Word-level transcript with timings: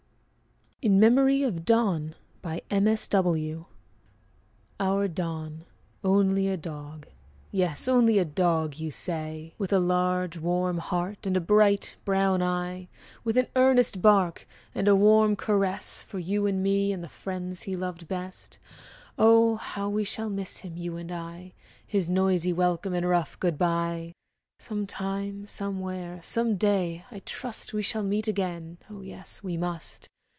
IN 0.83 0.99
MEMORY 0.99 1.43
OF 1.43 1.63
"DON" 1.63 2.15
Our 2.43 2.97
Don 5.07 5.65
only 6.03 6.47
a 6.47 6.57
dog! 6.57 7.05
Yes, 7.51 7.87
only 7.87 8.17
a 8.17 8.25
dog, 8.25 8.77
you 8.79 8.89
say; 8.89 9.53
With 9.59 9.71
a 9.71 9.77
large, 9.77 10.39
warm 10.39 10.79
heart, 10.79 11.27
And 11.27 11.37
a 11.37 11.39
bright, 11.39 11.97
brown 12.03 12.41
eye, 12.41 12.87
With 13.23 13.37
an 13.37 13.45
earnest 13.55 14.01
bark 14.01 14.47
And 14.73 14.87
a 14.87 14.95
warm 14.95 15.35
caress 15.35 16.01
For 16.01 16.17
you 16.17 16.47
and 16.47 16.63
me 16.63 16.91
and 16.91 17.03
The 17.03 17.07
friends 17.09 17.61
he 17.63 17.75
loved 17.75 18.07
best. 18.07 18.57
Oh, 19.19 19.57
how 19.57 19.87
we 19.87 20.03
shall 20.03 20.31
Miss 20.31 20.61
him, 20.61 20.77
you 20.77 20.97
and 20.97 21.11
I, 21.11 21.53
His 21.85 22.09
noisy 22.09 22.51
welcome, 22.53 22.95
and 22.95 23.07
Rough 23.07 23.39
good 23.39 23.59
bye! 23.59 24.13
Some 24.57 24.87
time, 24.87 25.45
somewhere, 25.45 26.19
Some 26.23 26.55
day, 26.57 27.05
I 27.11 27.19
trust, 27.19 27.71
We 27.71 27.83
shall 27.83 28.01
meet 28.01 28.27
again; 28.27 28.79
Oh, 28.89 29.01
yes, 29.01 29.43
we 29.43 29.57
must! 29.57 30.07